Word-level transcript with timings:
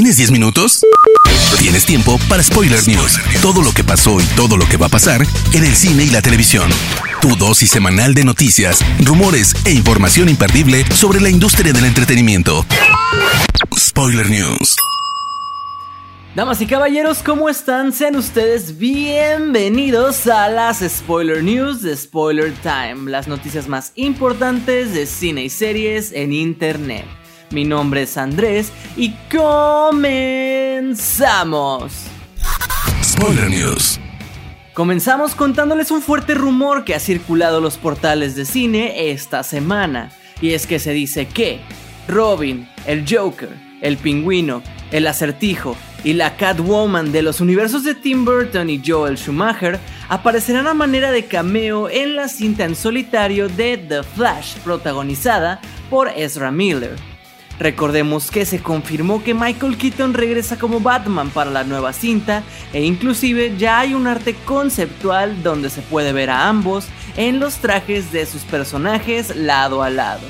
¿Tienes 0.00 0.16
10 0.16 0.30
minutos? 0.30 0.80
Tienes 1.58 1.84
tiempo 1.84 2.18
para 2.26 2.42
Spoiler 2.42 2.88
News. 2.88 3.20
Todo 3.42 3.60
lo 3.60 3.70
que 3.70 3.84
pasó 3.84 4.18
y 4.18 4.24
todo 4.34 4.56
lo 4.56 4.66
que 4.66 4.78
va 4.78 4.86
a 4.86 4.88
pasar 4.88 5.20
en 5.52 5.62
el 5.62 5.76
cine 5.76 6.04
y 6.04 6.08
la 6.08 6.22
televisión. 6.22 6.70
Tu 7.20 7.36
dosis 7.36 7.70
semanal 7.70 8.14
de 8.14 8.24
noticias, 8.24 8.80
rumores 9.04 9.54
e 9.66 9.72
información 9.72 10.30
imperdible 10.30 10.86
sobre 10.94 11.20
la 11.20 11.28
industria 11.28 11.74
del 11.74 11.84
entretenimiento. 11.84 12.64
Spoiler 13.78 14.30
News. 14.30 14.74
Damas 16.34 16.62
y 16.62 16.66
caballeros, 16.66 17.18
¿cómo 17.18 17.50
están? 17.50 17.92
Sean 17.92 18.16
ustedes 18.16 18.78
bienvenidos 18.78 20.26
a 20.28 20.48
las 20.48 20.78
Spoiler 20.78 21.44
News 21.44 21.82
de 21.82 21.94
Spoiler 21.94 22.54
Time, 22.62 23.10
las 23.10 23.28
noticias 23.28 23.68
más 23.68 23.92
importantes 23.96 24.94
de 24.94 25.04
cine 25.04 25.44
y 25.44 25.50
series 25.50 26.12
en 26.12 26.32
Internet. 26.32 27.19
Mi 27.50 27.64
nombre 27.64 28.02
es 28.02 28.16
Andrés 28.16 28.72
y 28.96 29.12
comenzamos. 29.30 30.92
Spoiler 33.02 33.50
News. 33.50 33.98
Comenzamos 34.72 35.34
contándoles 35.34 35.90
un 35.90 36.00
fuerte 36.00 36.34
rumor 36.34 36.84
que 36.84 36.94
ha 36.94 37.00
circulado 37.00 37.60
los 37.60 37.76
portales 37.76 38.36
de 38.36 38.44
cine 38.44 39.10
esta 39.10 39.42
semana. 39.42 40.12
Y 40.40 40.52
es 40.52 40.68
que 40.68 40.78
se 40.78 40.92
dice 40.92 41.26
que 41.26 41.58
Robin, 42.06 42.68
el 42.86 43.04
Joker, 43.04 43.50
el 43.82 43.96
Pingüino, 43.96 44.62
el 44.92 45.08
Acertijo 45.08 45.76
y 46.04 46.12
la 46.12 46.36
Catwoman 46.36 47.10
de 47.10 47.22
los 47.22 47.40
universos 47.40 47.82
de 47.82 47.96
Tim 47.96 48.24
Burton 48.24 48.70
y 48.70 48.80
Joel 48.86 49.18
Schumacher 49.18 49.80
aparecerán 50.08 50.68
a 50.68 50.74
manera 50.74 51.10
de 51.10 51.24
cameo 51.24 51.90
en 51.90 52.14
la 52.14 52.28
cinta 52.28 52.64
en 52.64 52.76
solitario 52.76 53.48
de 53.48 53.76
The 53.76 54.04
Flash, 54.04 54.54
protagonizada 54.58 55.60
por 55.90 56.08
Ezra 56.10 56.52
Miller. 56.52 57.09
Recordemos 57.60 58.30
que 58.30 58.46
se 58.46 58.62
confirmó 58.62 59.22
que 59.22 59.34
Michael 59.34 59.76
Keaton 59.76 60.14
regresa 60.14 60.58
como 60.58 60.80
Batman 60.80 61.28
para 61.28 61.50
la 61.50 61.62
nueva 61.62 61.92
cinta 61.92 62.42
e 62.72 62.82
inclusive 62.82 63.54
ya 63.58 63.80
hay 63.80 63.92
un 63.92 64.06
arte 64.06 64.34
conceptual 64.46 65.42
donde 65.42 65.68
se 65.68 65.82
puede 65.82 66.14
ver 66.14 66.30
a 66.30 66.48
ambos 66.48 66.86
en 67.18 67.38
los 67.38 67.56
trajes 67.56 68.12
de 68.12 68.24
sus 68.24 68.42
personajes 68.42 69.36
lado 69.36 69.82
a 69.82 69.90
lado. 69.90 70.22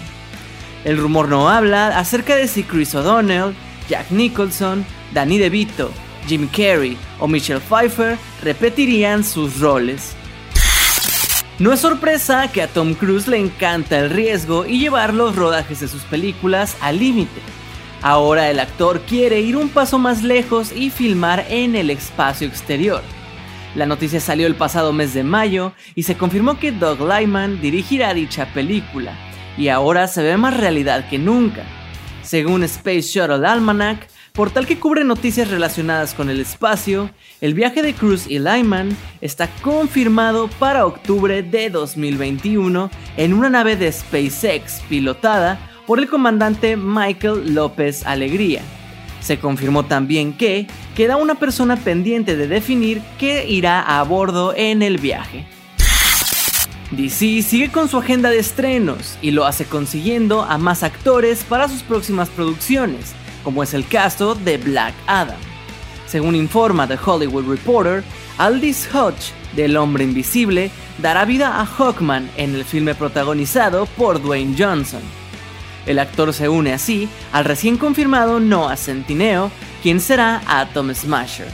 El 0.84 0.98
rumor 0.98 1.28
no 1.28 1.48
habla 1.48 1.96
acerca 1.96 2.34
de 2.34 2.48
si 2.48 2.64
Chris 2.64 2.96
O'Donnell, 2.96 3.54
Jack 3.88 4.10
Nicholson, 4.10 4.84
Danny 5.14 5.38
DeVito, 5.38 5.92
Jim 6.26 6.48
Carrey 6.48 6.98
o 7.20 7.28
Michelle 7.28 7.60
Pfeiffer 7.60 8.18
repetirían 8.42 9.22
sus 9.22 9.60
roles. 9.60 10.16
No 11.60 11.74
es 11.74 11.80
sorpresa 11.80 12.50
que 12.50 12.62
a 12.62 12.68
Tom 12.68 12.94
Cruise 12.94 13.28
le 13.28 13.36
encanta 13.36 13.98
el 13.98 14.08
riesgo 14.08 14.64
y 14.64 14.78
llevar 14.78 15.12
los 15.12 15.36
rodajes 15.36 15.80
de 15.80 15.88
sus 15.88 16.00
películas 16.04 16.74
al 16.80 16.98
límite. 16.98 17.38
Ahora 18.00 18.48
el 18.48 18.58
actor 18.60 19.02
quiere 19.02 19.40
ir 19.40 19.58
un 19.58 19.68
paso 19.68 19.98
más 19.98 20.22
lejos 20.22 20.72
y 20.72 20.88
filmar 20.88 21.44
en 21.50 21.76
el 21.76 21.90
espacio 21.90 22.48
exterior. 22.48 23.02
La 23.74 23.84
noticia 23.84 24.20
salió 24.20 24.46
el 24.46 24.54
pasado 24.54 24.94
mes 24.94 25.12
de 25.12 25.22
mayo 25.22 25.74
y 25.94 26.04
se 26.04 26.16
confirmó 26.16 26.58
que 26.58 26.72
Doug 26.72 27.06
Lyman 27.06 27.60
dirigirá 27.60 28.14
dicha 28.14 28.46
película, 28.54 29.12
y 29.58 29.68
ahora 29.68 30.08
se 30.08 30.22
ve 30.22 30.38
más 30.38 30.56
realidad 30.56 31.10
que 31.10 31.18
nunca. 31.18 31.64
Según 32.22 32.64
Space 32.64 33.02
Shuttle 33.02 33.46
Almanac, 33.46 34.08
portal 34.40 34.66
que 34.66 34.78
cubre 34.78 35.04
noticias 35.04 35.50
relacionadas 35.50 36.14
con 36.14 36.30
el 36.30 36.40
espacio, 36.40 37.10
el 37.42 37.52
viaje 37.52 37.82
de 37.82 37.92
Cruz 37.92 38.26
y 38.26 38.38
Lyman 38.38 38.96
está 39.20 39.50
confirmado 39.60 40.48
para 40.58 40.86
octubre 40.86 41.42
de 41.42 41.68
2021 41.68 42.90
en 43.18 43.34
una 43.34 43.50
nave 43.50 43.76
de 43.76 43.92
SpaceX 43.92 44.80
pilotada 44.88 45.58
por 45.86 45.98
el 45.98 46.08
comandante 46.08 46.78
Michael 46.78 47.54
López 47.54 48.06
Alegría. 48.06 48.62
Se 49.20 49.38
confirmó 49.38 49.84
también 49.84 50.32
que 50.32 50.66
queda 50.96 51.18
una 51.18 51.34
persona 51.34 51.76
pendiente 51.76 52.34
de 52.34 52.48
definir 52.48 53.02
qué 53.18 53.46
irá 53.46 53.82
a 53.82 54.02
bordo 54.04 54.54
en 54.56 54.80
el 54.80 54.96
viaje. 54.96 55.44
DC 56.92 57.42
sigue 57.42 57.70
con 57.70 57.88
su 57.88 57.98
agenda 57.98 58.30
de 58.30 58.40
estrenos 58.40 59.16
y 59.22 59.30
lo 59.30 59.44
hace 59.44 59.64
consiguiendo 59.64 60.42
a 60.42 60.58
más 60.58 60.82
actores 60.82 61.44
para 61.44 61.68
sus 61.68 61.82
próximas 61.82 62.28
producciones, 62.30 63.14
como 63.44 63.62
es 63.62 63.74
el 63.74 63.86
caso 63.86 64.34
de 64.34 64.58
Black 64.58 64.94
Adam. 65.06 65.38
Según 66.06 66.34
informa 66.34 66.88
The 66.88 66.98
Hollywood 67.04 67.48
Reporter, 67.48 68.02
Aldis 68.38 68.88
Hodge, 68.92 69.32
del 69.54 69.76
Hombre 69.76 70.04
Invisible, 70.04 70.70
dará 70.98 71.24
vida 71.24 71.60
a 71.60 71.66
Hawkman 71.66 72.30
en 72.36 72.54
el 72.54 72.64
filme 72.64 72.94
protagonizado 72.94 73.86
por 73.86 74.22
Dwayne 74.22 74.54
Johnson. 74.58 75.02
El 75.86 75.98
actor 75.98 76.32
se 76.32 76.48
une 76.48 76.72
así 76.72 77.08
al 77.32 77.44
recién 77.44 77.76
confirmado 77.76 78.38
Noah 78.40 78.76
Centineo, 78.76 79.50
quien 79.82 80.00
será 80.00 80.42
Atom 80.46 80.94
Smasher. 80.94 81.48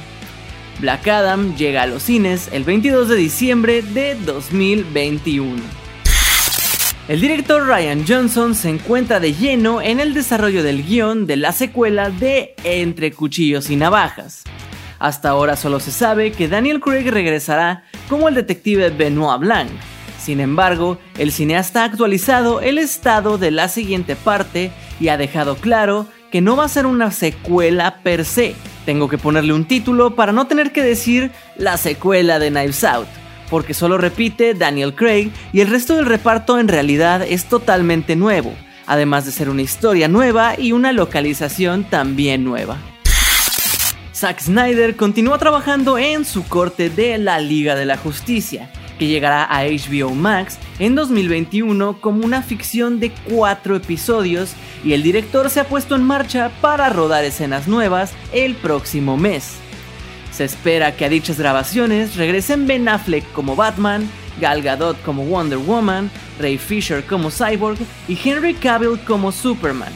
Black 0.80 1.08
Adam 1.08 1.56
llega 1.56 1.82
a 1.82 1.86
los 1.86 2.03
cines 2.03 2.48
el 2.53 2.64
22 2.64 3.08
de 3.08 3.16
diciembre 3.16 3.82
de 3.82 4.14
2021. 4.14 5.85
El 7.08 7.20
director 7.20 7.64
Ryan 7.64 8.04
Johnson 8.06 8.56
se 8.56 8.68
encuentra 8.68 9.20
de 9.20 9.32
lleno 9.32 9.80
en 9.80 10.00
el 10.00 10.12
desarrollo 10.12 10.64
del 10.64 10.84
guion 10.84 11.28
de 11.28 11.36
la 11.36 11.52
secuela 11.52 12.10
de 12.10 12.56
Entre 12.64 13.12
Cuchillos 13.12 13.70
y 13.70 13.76
Navajas. 13.76 14.42
Hasta 14.98 15.28
ahora 15.28 15.54
solo 15.54 15.78
se 15.78 15.92
sabe 15.92 16.32
que 16.32 16.48
Daniel 16.48 16.80
Craig 16.80 17.08
regresará 17.08 17.84
como 18.08 18.28
el 18.28 18.34
detective 18.34 18.90
Benoit 18.90 19.38
Blanc. 19.38 19.70
Sin 20.18 20.40
embargo, 20.40 20.98
el 21.16 21.30
cineasta 21.30 21.82
ha 21.82 21.84
actualizado 21.84 22.60
el 22.60 22.76
estado 22.76 23.38
de 23.38 23.52
la 23.52 23.68
siguiente 23.68 24.16
parte 24.16 24.72
y 24.98 25.06
ha 25.06 25.16
dejado 25.16 25.54
claro 25.54 26.08
que 26.32 26.40
no 26.40 26.56
va 26.56 26.64
a 26.64 26.68
ser 26.68 26.86
una 26.86 27.12
secuela 27.12 28.02
per 28.02 28.24
se. 28.24 28.56
Tengo 28.84 29.08
que 29.08 29.16
ponerle 29.16 29.52
un 29.52 29.68
título 29.68 30.16
para 30.16 30.32
no 30.32 30.48
tener 30.48 30.72
que 30.72 30.82
decir 30.82 31.30
la 31.56 31.76
secuela 31.76 32.40
de 32.40 32.50
Knives 32.50 32.82
Out 32.82 33.06
porque 33.50 33.74
solo 33.74 33.98
repite 33.98 34.54
Daniel 34.54 34.94
Craig 34.94 35.30
y 35.52 35.60
el 35.60 35.68
resto 35.68 35.96
del 35.96 36.06
reparto 36.06 36.58
en 36.58 36.68
realidad 36.68 37.22
es 37.22 37.46
totalmente 37.46 38.16
nuevo, 38.16 38.52
además 38.86 39.24
de 39.26 39.32
ser 39.32 39.48
una 39.48 39.62
historia 39.62 40.08
nueva 40.08 40.58
y 40.58 40.72
una 40.72 40.92
localización 40.92 41.84
también 41.84 42.44
nueva. 42.44 42.78
Zack 44.14 44.40
Snyder 44.40 44.96
continúa 44.96 45.36
trabajando 45.36 45.98
en 45.98 46.24
su 46.24 46.44
corte 46.48 46.88
de 46.88 47.18
la 47.18 47.38
Liga 47.38 47.74
de 47.74 47.84
la 47.84 47.98
Justicia, 47.98 48.70
que 48.98 49.08
llegará 49.08 49.44
a 49.44 49.64
HBO 49.64 50.14
Max 50.14 50.58
en 50.78 50.94
2021 50.94 52.00
como 52.00 52.24
una 52.24 52.40
ficción 52.40 52.98
de 52.98 53.12
cuatro 53.28 53.76
episodios 53.76 54.54
y 54.82 54.94
el 54.94 55.02
director 55.02 55.50
se 55.50 55.60
ha 55.60 55.64
puesto 55.64 55.96
en 55.96 56.02
marcha 56.02 56.50
para 56.62 56.88
rodar 56.88 57.24
escenas 57.24 57.68
nuevas 57.68 58.14
el 58.32 58.54
próximo 58.54 59.18
mes. 59.18 59.58
Se 60.36 60.44
espera 60.44 60.94
que 60.94 61.06
a 61.06 61.08
dichas 61.08 61.38
grabaciones 61.38 62.14
regresen 62.14 62.66
Ben 62.66 62.86
Affleck 62.91 63.24
como 63.32 63.56
Batman, 63.56 64.06
Gal 64.38 64.60
Gadot 64.60 65.00
como 65.00 65.24
Wonder 65.24 65.56
Woman, 65.56 66.10
Ray 66.38 66.58
Fisher 66.58 67.02
como 67.06 67.30
Cyborg 67.30 67.78
y 68.06 68.19
Henry 68.22 68.52
Cavill 68.52 69.00
como 69.06 69.32
Superman. 69.32 69.94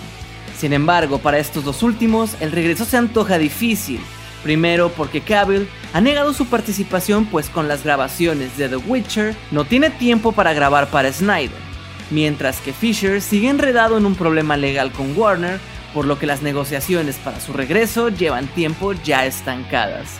Sin 0.57 0.73
embargo, 0.73 1.19
para 1.19 1.39
estos 1.39 1.65
dos 1.65 1.83
últimos, 1.83 2.37
el 2.41 2.53
regreso 2.53 2.87
se 2.87 2.97
antoja 2.97 3.37
difícil. 3.37 4.01
Primero 4.43 4.89
porque 4.89 5.21
Cavill 5.21 5.69
ha 5.93 6.01
negado 6.01 6.33
su 6.33 6.47
participación 6.47 7.27
pues 7.27 7.51
con 7.51 7.69
las 7.69 7.85
grabaciones 7.85 8.57
de 8.57 8.71
The 8.71 8.77
Witcher 8.77 9.37
no 9.51 9.67
tiene 9.67 9.91
tiempo 9.91 10.33
para 10.33 10.55
grabar 10.55 10.89
para 10.89 11.13
Snyder, 11.13 11.51
mientras 12.09 12.63
que 12.63 12.73
Fisher 12.73 13.21
sigue 13.21 13.51
enredado 13.51 13.99
en 13.99 14.07
un 14.07 14.15
problema 14.15 14.57
legal 14.57 14.91
con 14.91 15.15
Warner, 15.19 15.61
por 15.93 16.07
lo 16.07 16.19
que 16.19 16.25
las 16.25 16.41
negociaciones 16.41 17.17
para 17.17 17.41
su 17.41 17.53
regreso 17.53 18.09
llevan 18.09 18.47
tiempo 18.47 18.95
ya 18.95 19.27
estancadas. 19.27 20.19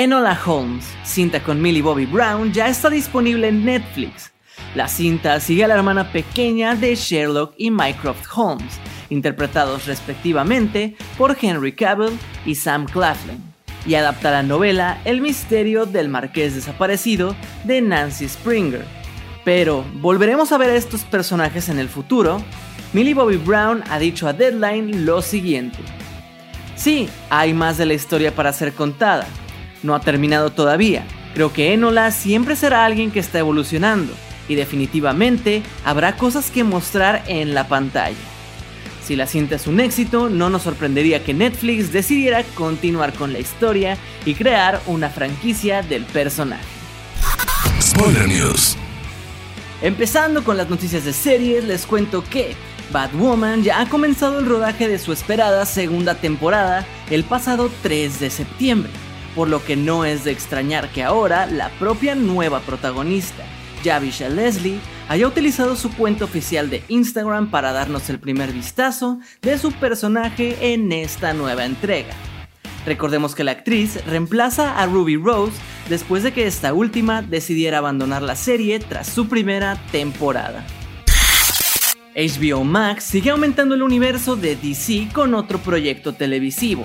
Enola 0.00 0.38
Holmes, 0.46 0.84
cinta 1.02 1.42
con 1.42 1.60
Millie 1.60 1.82
Bobby 1.82 2.06
Brown, 2.06 2.52
ya 2.52 2.68
está 2.68 2.88
disponible 2.88 3.48
en 3.48 3.64
Netflix. 3.64 4.30
La 4.76 4.86
cinta 4.86 5.40
sigue 5.40 5.64
a 5.64 5.66
la 5.66 5.74
hermana 5.74 6.12
pequeña 6.12 6.76
de 6.76 6.94
Sherlock 6.94 7.52
y 7.56 7.72
Mycroft 7.72 8.24
Holmes, 8.32 8.78
interpretados 9.10 9.86
respectivamente 9.86 10.96
por 11.16 11.36
Henry 11.42 11.72
Cavill 11.72 12.16
y 12.46 12.54
Sam 12.54 12.86
Claflin, 12.86 13.42
y 13.86 13.96
adapta 13.96 14.30
la 14.30 14.44
novela 14.44 15.00
El 15.04 15.20
misterio 15.20 15.84
del 15.84 16.08
marqués 16.08 16.54
desaparecido 16.54 17.34
de 17.64 17.80
Nancy 17.80 18.28
Springer. 18.28 18.84
Pero, 19.44 19.84
¿volveremos 19.94 20.52
a 20.52 20.58
ver 20.58 20.70
a 20.70 20.76
estos 20.76 21.02
personajes 21.02 21.68
en 21.68 21.80
el 21.80 21.88
futuro? 21.88 22.40
Millie 22.92 23.14
Bobby 23.14 23.36
Brown 23.36 23.82
ha 23.90 23.98
dicho 23.98 24.28
a 24.28 24.32
Deadline 24.32 25.04
lo 25.04 25.22
siguiente. 25.22 25.78
Sí, 26.76 27.08
hay 27.30 27.52
más 27.52 27.78
de 27.78 27.86
la 27.86 27.94
historia 27.94 28.32
para 28.32 28.52
ser 28.52 28.72
contada, 28.74 29.26
no 29.82 29.94
ha 29.94 30.00
terminado 30.00 30.50
todavía. 30.50 31.04
Creo 31.34 31.52
que 31.52 31.72
Enola 31.72 32.10
siempre 32.10 32.56
será 32.56 32.84
alguien 32.84 33.10
que 33.10 33.20
está 33.20 33.38
evolucionando 33.38 34.12
y 34.48 34.54
definitivamente 34.54 35.62
habrá 35.84 36.16
cosas 36.16 36.50
que 36.50 36.64
mostrar 36.64 37.22
en 37.26 37.54
la 37.54 37.68
pantalla. 37.68 38.16
Si 39.04 39.16
la 39.16 39.26
cinta 39.26 39.56
es 39.56 39.66
un 39.66 39.80
éxito, 39.80 40.28
no 40.28 40.50
nos 40.50 40.62
sorprendería 40.62 41.24
que 41.24 41.32
Netflix 41.32 41.92
decidiera 41.92 42.42
continuar 42.54 43.14
con 43.14 43.32
la 43.32 43.38
historia 43.38 43.96
y 44.26 44.34
crear 44.34 44.82
una 44.86 45.08
franquicia 45.08 45.82
del 45.82 46.04
personaje. 46.04 46.64
Spoiler 47.80 48.28
News. 48.28 48.76
Empezando 49.80 50.44
con 50.44 50.56
las 50.56 50.68
noticias 50.68 51.04
de 51.04 51.12
series, 51.12 51.64
les 51.64 51.86
cuento 51.86 52.22
que 52.22 52.54
Batwoman 52.90 53.62
ya 53.62 53.80
ha 53.80 53.88
comenzado 53.88 54.40
el 54.40 54.46
rodaje 54.46 54.88
de 54.88 54.98
su 54.98 55.12
esperada 55.12 55.64
segunda 55.66 56.14
temporada 56.14 56.86
el 57.10 57.24
pasado 57.24 57.70
3 57.82 58.20
de 58.20 58.30
septiembre, 58.30 58.90
por 59.34 59.48
lo 59.48 59.64
que 59.64 59.76
no 59.76 60.04
es 60.04 60.24
de 60.24 60.32
extrañar 60.32 60.90
que 60.90 61.02
ahora 61.02 61.46
la 61.46 61.70
propia 61.78 62.14
nueva 62.14 62.60
protagonista, 62.60 63.44
Javisha 63.84 64.28
Leslie, 64.28 64.80
haya 65.08 65.26
utilizado 65.26 65.76
su 65.76 65.90
cuenta 65.90 66.24
oficial 66.24 66.70
de 66.70 66.82
Instagram 66.88 67.50
para 67.50 67.72
darnos 67.72 68.10
el 68.10 68.18
primer 68.18 68.52
vistazo 68.52 69.18
de 69.42 69.58
su 69.58 69.72
personaje 69.72 70.72
en 70.72 70.92
esta 70.92 71.32
nueva 71.32 71.64
entrega. 71.64 72.14
Recordemos 72.84 73.34
que 73.34 73.44
la 73.44 73.52
actriz 73.52 74.04
reemplaza 74.06 74.78
a 74.78 74.86
Ruby 74.86 75.16
Rose 75.16 75.52
después 75.88 76.22
de 76.22 76.32
que 76.32 76.46
esta 76.46 76.72
última 76.72 77.22
decidiera 77.22 77.78
abandonar 77.78 78.22
la 78.22 78.36
serie 78.36 78.78
tras 78.80 79.08
su 79.08 79.28
primera 79.28 79.76
temporada. 79.92 80.64
HBO 82.14 82.64
Max 82.64 83.04
sigue 83.04 83.30
aumentando 83.30 83.74
el 83.74 83.82
universo 83.82 84.36
de 84.36 84.56
DC 84.56 85.08
con 85.12 85.34
otro 85.34 85.58
proyecto 85.58 86.14
televisivo. 86.14 86.82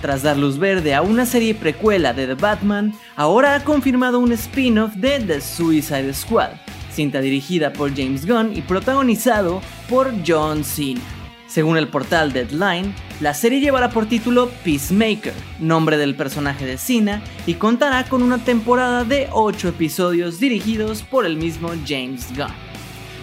Tras 0.00 0.22
dar 0.22 0.36
luz 0.36 0.58
verde 0.58 0.94
a 0.94 1.02
una 1.02 1.26
serie 1.26 1.54
precuela 1.54 2.12
de 2.12 2.28
The 2.28 2.34
Batman, 2.34 2.94
ahora 3.16 3.56
ha 3.56 3.64
confirmado 3.64 4.20
un 4.20 4.30
spin-off 4.30 4.94
de 4.94 5.18
The 5.18 5.40
Suicide 5.40 6.14
Squad, 6.14 6.50
cinta 6.92 7.20
dirigida 7.20 7.72
por 7.72 7.94
James 7.96 8.24
Gunn 8.24 8.56
y 8.56 8.62
protagonizado 8.62 9.60
por 9.88 10.12
John 10.24 10.62
Cena. 10.62 11.00
Según 11.48 11.78
el 11.78 11.88
portal 11.88 12.32
Deadline, 12.32 12.94
la 13.20 13.34
serie 13.34 13.58
llevará 13.58 13.90
por 13.90 14.06
título 14.06 14.50
Peacemaker, 14.62 15.32
nombre 15.58 15.96
del 15.96 16.14
personaje 16.14 16.64
de 16.64 16.78
Cena, 16.78 17.20
y 17.46 17.54
contará 17.54 18.04
con 18.04 18.22
una 18.22 18.38
temporada 18.38 19.02
de 19.02 19.28
8 19.32 19.68
episodios 19.68 20.38
dirigidos 20.38 21.02
por 21.02 21.26
el 21.26 21.36
mismo 21.36 21.70
James 21.86 22.28
Gunn. 22.36 22.52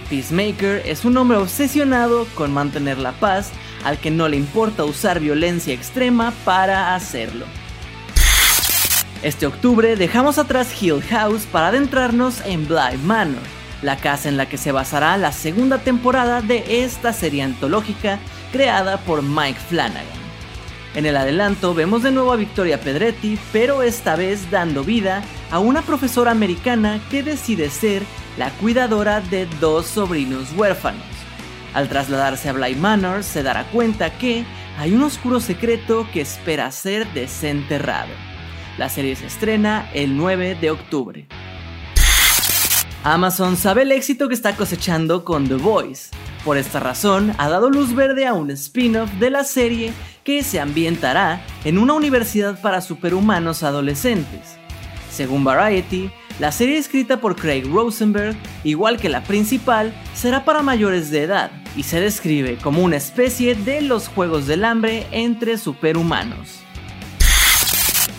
Peacemaker 0.09 0.83
es 0.85 1.05
un 1.05 1.15
hombre 1.15 1.37
obsesionado 1.37 2.27
con 2.35 2.53
mantener 2.53 2.97
la 2.97 3.13
paz, 3.13 3.51
al 3.85 3.99
que 3.99 4.11
no 4.11 4.27
le 4.27 4.35
importa 4.35 4.83
usar 4.83 5.19
violencia 5.21 5.73
extrema 5.73 6.33
para 6.43 6.95
hacerlo. 6.95 7.45
Este 9.21 9.45
octubre 9.45 9.95
dejamos 9.95 10.37
atrás 10.39 10.81
Hill 10.81 11.01
House 11.03 11.45
para 11.45 11.67
adentrarnos 11.67 12.41
en 12.45 12.67
Bly 12.67 12.97
Manor, 13.03 13.41
la 13.81 13.97
casa 13.97 14.27
en 14.27 14.37
la 14.37 14.47
que 14.47 14.57
se 14.57 14.71
basará 14.71 15.15
la 15.17 15.31
segunda 15.31 15.77
temporada 15.77 16.41
de 16.41 16.83
esta 16.83 17.13
serie 17.13 17.43
antológica 17.43 18.19
creada 18.51 18.97
por 18.97 19.21
Mike 19.21 19.59
Flanagan. 19.69 20.03
En 20.95 21.05
el 21.05 21.17
adelanto 21.17 21.75
vemos 21.75 22.03
de 22.03 22.11
nuevo 22.11 22.31
a 22.31 22.37
Victoria 22.37 22.79
Pedretti, 22.79 23.37
pero 23.51 23.83
esta 23.83 24.15
vez 24.15 24.49
dando 24.49 24.83
vida 24.83 25.23
a 25.51 25.59
una 25.59 25.81
profesora 25.83 26.31
americana 26.31 26.99
que 27.11 27.21
decide 27.21 27.69
ser 27.69 28.01
la 28.37 28.49
cuidadora 28.51 29.21
de 29.21 29.45
dos 29.59 29.85
sobrinos 29.85 30.53
huérfanos. 30.55 31.14
Al 31.75 31.89
trasladarse 31.89 32.47
a 32.47 32.53
Bly 32.53 32.75
Manor 32.75 33.21
se 33.21 33.43
dará 33.43 33.65
cuenta 33.65 34.17
que 34.17 34.45
hay 34.79 34.93
un 34.93 35.03
oscuro 35.03 35.41
secreto 35.41 36.07
que 36.13 36.21
espera 36.21 36.71
ser 36.71 37.05
desenterrado. 37.13 38.13
La 38.77 38.87
serie 38.87 39.13
se 39.17 39.25
estrena 39.25 39.89
el 39.93 40.15
9 40.15 40.55
de 40.55 40.71
octubre. 40.71 41.27
Amazon 43.03 43.57
sabe 43.57 43.81
el 43.81 43.91
éxito 43.91 44.29
que 44.29 44.35
está 44.35 44.55
cosechando 44.55 45.25
con 45.25 45.49
The 45.49 45.55
Voice. 45.55 46.11
Por 46.45 46.57
esta 46.57 46.79
razón, 46.79 47.33
ha 47.37 47.49
dado 47.49 47.69
luz 47.69 47.93
verde 47.93 48.25
a 48.25 48.33
un 48.33 48.51
spin-off 48.51 49.11
de 49.19 49.29
la 49.29 49.43
serie 49.43 49.91
que 50.23 50.43
se 50.43 50.61
ambientará 50.61 51.41
en 51.65 51.77
una 51.77 51.93
universidad 51.93 52.61
para 52.61 52.79
superhumanos 52.79 53.63
adolescentes. 53.63 54.57
Según 55.11 55.43
Variety, 55.43 56.09
la 56.39 56.51
serie 56.51 56.77
escrita 56.77 57.21
por 57.21 57.37
Craig 57.37 57.63
Rosenberg, 57.63 58.35
igual 58.65 58.97
que 58.97 59.07
la 59.07 59.23
principal, 59.23 59.93
será 60.13 60.43
para 60.43 60.61
mayores 60.61 61.09
de 61.09 61.23
edad 61.23 61.51
y 61.77 61.83
se 61.83 62.01
describe 62.01 62.57
como 62.57 62.81
una 62.81 62.97
especie 62.97 63.55
de 63.55 63.81
los 63.81 64.09
Juegos 64.09 64.45
del 64.45 64.65
Hambre 64.65 65.07
entre 65.11 65.57
superhumanos. 65.57 66.59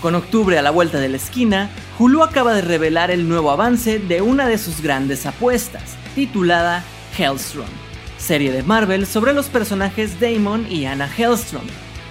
Con 0.00 0.14
octubre 0.14 0.58
a 0.58 0.62
la 0.62 0.70
vuelta 0.70 0.98
de 0.98 1.10
la 1.10 1.16
esquina, 1.16 1.68
Hulu 1.98 2.22
acaba 2.22 2.54
de 2.54 2.62
revelar 2.62 3.10
el 3.10 3.28
nuevo 3.28 3.50
avance 3.50 3.98
de 3.98 4.22
una 4.22 4.46
de 4.46 4.56
sus 4.56 4.80
grandes 4.80 5.26
apuestas, 5.26 5.96
titulada 6.14 6.84
Hellstrom, 7.18 7.68
serie 8.16 8.50
de 8.50 8.62
Marvel 8.62 9.06
sobre 9.06 9.34
los 9.34 9.48
personajes 9.48 10.18
Damon 10.20 10.66
y 10.70 10.86
Anna 10.86 11.10
Hellstrom, 11.14 11.64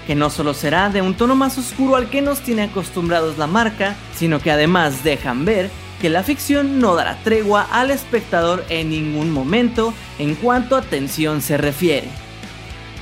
que 0.05 0.13
no 0.13 0.29
solo 0.29 0.53
será 0.53 0.89
de 0.89 1.01
un 1.01 1.15
tono 1.15 1.35
más 1.35 1.57
oscuro 1.57 1.95
al 1.95 2.09
que 2.09 2.21
nos 2.21 2.41
tiene 2.41 2.63
acostumbrados 2.63 3.39
la 3.39 3.47
marca, 3.47 3.95
sino 4.15 4.39
que 4.39 4.51
además 4.51 5.03
dejan 5.03 5.45
ver 5.45 5.71
que 6.01 6.09
la 6.09 6.23
ficción 6.23 6.79
no 6.79 6.95
dará 6.95 7.17
tregua 7.23 7.67
al 7.71 7.91
espectador 7.91 8.65
en 8.69 8.89
ningún 8.89 9.31
momento 9.31 9.93
en 10.19 10.35
cuanto 10.35 10.75
a 10.75 10.81
tensión 10.81 11.41
se 11.41 11.57
refiere. 11.57 12.07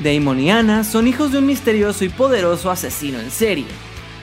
Damon 0.01 0.39
y 0.39 0.51
Anna 0.51 0.83
son 0.83 1.07
hijos 1.07 1.31
de 1.31 1.39
un 1.39 1.45
misterioso 1.45 2.03
y 2.05 2.09
poderoso 2.09 2.71
asesino 2.71 3.19
en 3.19 3.31
serie. 3.31 3.65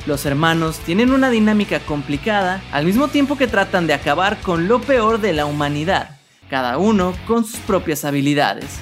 Los 0.07 0.25
hermanos 0.25 0.79
tienen 0.79 1.13
una 1.13 1.31
dinámica 1.31 1.81
complicada 1.81 2.63
al 2.73 2.87
mismo 2.87 3.09
tiempo 3.09 3.37
que 3.37 3.47
tratan 3.47 3.87
de 3.87 3.95
acabar 3.95 4.41
con 4.41 4.67
lo 4.67 4.81
peor 4.81 5.21
de 5.21 5.33
la 5.33 5.47
humanidad, 5.47 6.19
cada 6.49 6.79
uno 6.79 7.15
con 7.27 7.45
sus 7.45 7.61
propias 7.61 8.05
habilidades. 8.05 8.81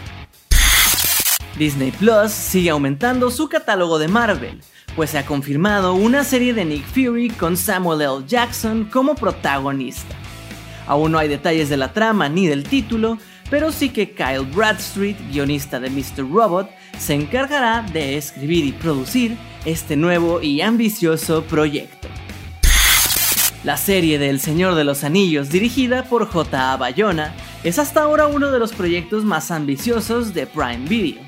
Disney 1.58 1.90
Plus 1.90 2.30
sigue 2.30 2.70
aumentando 2.70 3.32
su 3.32 3.48
catálogo 3.48 3.98
de 3.98 4.06
Marvel, 4.06 4.60
pues 4.98 5.10
se 5.10 5.18
ha 5.18 5.24
confirmado 5.24 5.94
una 5.94 6.24
serie 6.24 6.52
de 6.52 6.64
Nick 6.64 6.84
Fury 6.84 7.30
con 7.30 7.56
Samuel 7.56 8.00
L. 8.00 8.24
Jackson 8.26 8.86
como 8.86 9.14
protagonista. 9.14 10.16
Aún 10.88 11.12
no 11.12 11.18
hay 11.20 11.28
detalles 11.28 11.68
de 11.68 11.76
la 11.76 11.92
trama 11.92 12.28
ni 12.28 12.48
del 12.48 12.64
título, 12.64 13.16
pero 13.48 13.70
sí 13.70 13.90
que 13.90 14.10
Kyle 14.10 14.44
Bradstreet, 14.52 15.16
guionista 15.30 15.78
de 15.78 15.90
Mr. 15.90 16.28
Robot, 16.28 16.68
se 16.98 17.14
encargará 17.14 17.82
de 17.92 18.16
escribir 18.16 18.64
y 18.64 18.72
producir 18.72 19.36
este 19.64 19.94
nuevo 19.94 20.42
y 20.42 20.62
ambicioso 20.62 21.44
proyecto. 21.44 22.08
La 23.62 23.76
serie 23.76 24.18
de 24.18 24.30
El 24.30 24.40
Señor 24.40 24.74
de 24.74 24.82
los 24.82 25.04
Anillos, 25.04 25.48
dirigida 25.48 26.06
por 26.06 26.26
J.A. 26.26 26.76
Bayona, 26.76 27.36
es 27.62 27.78
hasta 27.78 28.02
ahora 28.02 28.26
uno 28.26 28.50
de 28.50 28.58
los 28.58 28.72
proyectos 28.72 29.24
más 29.24 29.52
ambiciosos 29.52 30.34
de 30.34 30.48
Prime 30.48 30.88
Video. 30.88 31.27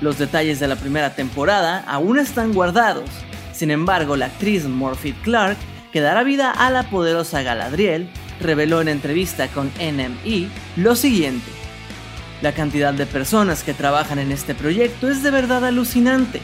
Los 0.00 0.18
detalles 0.18 0.60
de 0.60 0.68
la 0.68 0.76
primera 0.76 1.14
temporada 1.14 1.84
aún 1.86 2.18
están 2.18 2.52
guardados. 2.52 3.08
Sin 3.52 3.70
embargo, 3.70 4.16
la 4.16 4.26
actriz 4.26 4.64
Morphy 4.66 5.12
Clark, 5.12 5.56
que 5.92 6.00
dará 6.00 6.22
vida 6.22 6.50
a 6.50 6.70
la 6.70 6.82
poderosa 6.90 7.42
Galadriel, 7.42 8.08
reveló 8.40 8.82
en 8.82 8.88
entrevista 8.88 9.48
con 9.48 9.70
NME 9.80 10.48
lo 10.76 10.94
siguiente. 10.94 11.50
La 12.42 12.52
cantidad 12.52 12.92
de 12.92 13.06
personas 13.06 13.62
que 13.62 13.72
trabajan 13.72 14.18
en 14.18 14.30
este 14.30 14.54
proyecto 14.54 15.08
es 15.08 15.22
de 15.22 15.30
verdad 15.30 15.64
alucinante. 15.64 16.42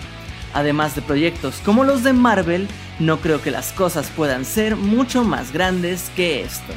Además 0.54 0.94
de 0.94 1.02
proyectos 1.02 1.56
como 1.64 1.84
los 1.84 2.02
de 2.02 2.14
Marvel, 2.14 2.66
no 2.98 3.20
creo 3.20 3.42
que 3.42 3.50
las 3.50 3.72
cosas 3.72 4.10
puedan 4.16 4.46
ser 4.46 4.76
mucho 4.76 5.24
más 5.24 5.52
grandes 5.52 6.10
que 6.16 6.42
esto. 6.42 6.72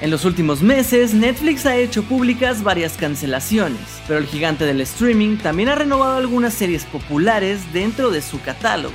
En 0.00 0.10
los 0.10 0.24
últimos 0.24 0.60
meses, 0.60 1.14
Netflix 1.14 1.64
ha 1.66 1.76
hecho 1.76 2.02
públicas 2.02 2.62
varias 2.62 2.96
cancelaciones, 2.96 3.80
pero 4.08 4.18
el 4.18 4.26
gigante 4.26 4.66
del 4.66 4.80
streaming 4.80 5.36
también 5.36 5.68
ha 5.68 5.76
renovado 5.76 6.16
algunas 6.16 6.52
series 6.52 6.84
populares 6.84 7.60
dentro 7.72 8.10
de 8.10 8.20
su 8.20 8.40
catálogo, 8.42 8.94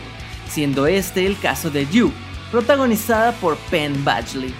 siendo 0.50 0.88
este 0.88 1.26
el 1.26 1.40
caso 1.40 1.72
de 1.72 1.88
You, 1.88 2.12
protagonizada 2.52 3.32
por 3.32 3.58
Penn 3.72 4.04
Badgley. 4.04 4.54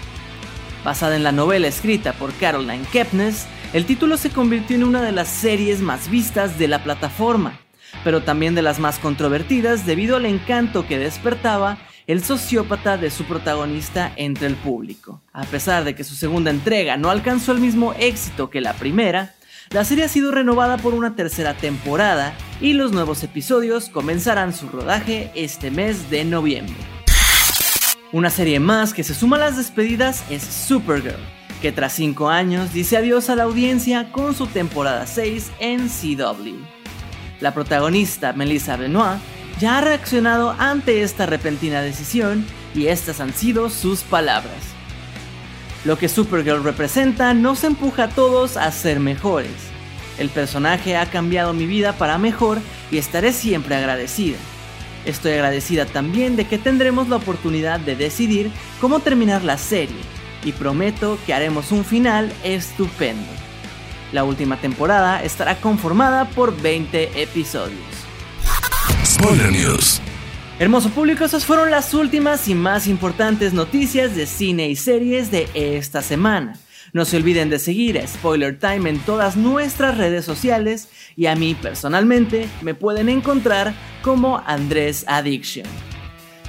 Basada 0.82 1.14
en 1.14 1.22
la 1.22 1.30
novela 1.30 1.68
escrita 1.68 2.14
por 2.14 2.32
Caroline 2.32 2.86
Kepnes, 2.90 3.46
el 3.74 3.84
título 3.84 4.16
se 4.16 4.30
convirtió 4.30 4.76
en 4.76 4.84
una 4.84 5.02
de 5.02 5.12
las 5.12 5.28
series 5.28 5.80
más 5.80 6.08
vistas 6.10 6.58
de 6.58 6.68
la 6.68 6.82
plataforma, 6.82 7.60
pero 8.02 8.22
también 8.22 8.54
de 8.54 8.62
las 8.62 8.78
más 8.78 8.98
controvertidas 8.98 9.84
debido 9.84 10.16
al 10.16 10.24
encanto 10.24 10.86
que 10.86 10.98
despertaba 10.98 11.78
el 12.10 12.24
sociópata 12.24 12.96
de 12.96 13.08
su 13.08 13.24
protagonista 13.24 14.12
entre 14.16 14.48
el 14.48 14.56
público. 14.56 15.22
A 15.32 15.44
pesar 15.44 15.84
de 15.84 15.94
que 15.94 16.02
su 16.02 16.16
segunda 16.16 16.50
entrega 16.50 16.96
no 16.96 17.08
alcanzó 17.08 17.52
el 17.52 17.60
mismo 17.60 17.94
éxito 18.00 18.50
que 18.50 18.60
la 18.60 18.72
primera, 18.72 19.36
la 19.70 19.84
serie 19.84 20.02
ha 20.02 20.08
sido 20.08 20.32
renovada 20.32 20.76
por 20.76 20.94
una 20.94 21.14
tercera 21.14 21.54
temporada 21.54 22.34
y 22.60 22.72
los 22.72 22.90
nuevos 22.90 23.22
episodios 23.22 23.88
comenzarán 23.90 24.52
su 24.52 24.68
rodaje 24.68 25.30
este 25.36 25.70
mes 25.70 26.10
de 26.10 26.24
noviembre. 26.24 26.74
Una 28.10 28.30
serie 28.30 28.58
más 28.58 28.92
que 28.92 29.04
se 29.04 29.14
suma 29.14 29.36
a 29.36 29.40
las 29.40 29.56
despedidas 29.56 30.24
es 30.30 30.42
Supergirl, 30.42 31.14
que 31.62 31.70
tras 31.70 31.92
5 31.92 32.28
años 32.28 32.72
dice 32.72 32.96
adiós 32.96 33.30
a 33.30 33.36
la 33.36 33.44
audiencia 33.44 34.10
con 34.10 34.34
su 34.34 34.48
temporada 34.48 35.06
6 35.06 35.52
en 35.60 35.88
CW. 35.88 36.56
La 37.38 37.54
protagonista 37.54 38.32
Melissa 38.32 38.76
Benoit 38.76 39.20
ya 39.60 39.78
ha 39.78 39.80
reaccionado 39.82 40.56
ante 40.58 41.02
esta 41.02 41.26
repentina 41.26 41.82
decisión 41.82 42.46
y 42.74 42.86
estas 42.86 43.20
han 43.20 43.34
sido 43.34 43.68
sus 43.68 44.00
palabras. 44.00 44.56
Lo 45.84 45.98
que 45.98 46.08
Supergirl 46.08 46.64
representa 46.64 47.34
nos 47.34 47.62
empuja 47.64 48.04
a 48.04 48.08
todos 48.08 48.56
a 48.56 48.72
ser 48.72 49.00
mejores. 49.00 49.52
El 50.18 50.30
personaje 50.30 50.96
ha 50.96 51.06
cambiado 51.06 51.52
mi 51.52 51.66
vida 51.66 51.92
para 51.92 52.18
mejor 52.18 52.58
y 52.90 52.98
estaré 52.98 53.32
siempre 53.32 53.76
agradecida. 53.76 54.38
Estoy 55.04 55.32
agradecida 55.32 55.86
también 55.86 56.36
de 56.36 56.46
que 56.46 56.58
tendremos 56.58 57.08
la 57.08 57.16
oportunidad 57.16 57.80
de 57.80 57.96
decidir 57.96 58.50
cómo 58.80 59.00
terminar 59.00 59.44
la 59.44 59.56
serie 59.56 59.96
y 60.44 60.52
prometo 60.52 61.18
que 61.26 61.34
haremos 61.34 61.70
un 61.70 61.84
final 61.84 62.32
estupendo. 62.44 63.28
La 64.12 64.24
última 64.24 64.56
temporada 64.56 65.22
estará 65.22 65.56
conformada 65.56 66.26
por 66.30 66.58
20 66.60 67.22
episodios. 67.22 67.99
Spoiler 69.10 69.50
News. 69.50 70.00
Hermoso 70.60 70.88
público, 70.90 71.24
esas 71.24 71.44
fueron 71.44 71.72
las 71.72 71.94
últimas 71.94 72.46
y 72.46 72.54
más 72.54 72.86
importantes 72.86 73.52
noticias 73.52 74.14
de 74.14 74.24
cine 74.24 74.68
y 74.68 74.76
series 74.76 75.32
de 75.32 75.48
esta 75.52 76.00
semana. 76.00 76.56
No 76.92 77.04
se 77.04 77.16
olviden 77.16 77.50
de 77.50 77.58
seguir 77.58 77.98
a 77.98 78.06
Spoiler 78.06 78.56
Time 78.56 78.88
en 78.88 79.00
todas 79.00 79.36
nuestras 79.36 79.98
redes 79.98 80.24
sociales 80.24 80.88
y 81.16 81.26
a 81.26 81.34
mí 81.34 81.56
personalmente 81.60 82.48
me 82.62 82.74
pueden 82.74 83.08
encontrar 83.08 83.74
como 84.00 84.44
Andrés 84.46 85.04
Addiction. 85.08 85.66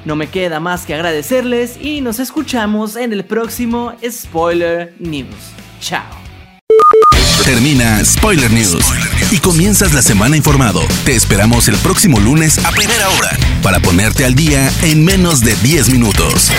No 0.05 0.15
me 0.15 0.27
queda 0.27 0.59
más 0.59 0.85
que 0.85 0.93
agradecerles 0.93 1.79
y 1.81 2.01
nos 2.01 2.19
escuchamos 2.19 2.95
en 2.95 3.11
el 3.11 3.25
próximo 3.25 3.95
Spoiler 4.07 4.93
News. 4.99 5.33
Chao. 5.79 6.05
Termina 7.43 8.05
Spoiler 8.05 8.51
News 8.51 8.85
y 9.31 9.39
comienzas 9.39 9.93
la 9.93 10.01
semana 10.01 10.35
informado. 10.35 10.81
Te 11.05 11.15
esperamos 11.15 11.67
el 11.67 11.77
próximo 11.77 12.19
lunes 12.19 12.63
a 12.65 12.71
primera 12.71 13.09
hora 13.09 13.37
para 13.63 13.79
ponerte 13.79 14.25
al 14.25 14.35
día 14.35 14.71
en 14.83 15.05
menos 15.05 15.41
de 15.41 15.55
10 15.55 15.89
minutos. 15.89 16.51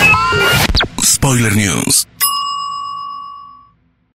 Spoiler 1.03 1.55
News. 1.55 2.12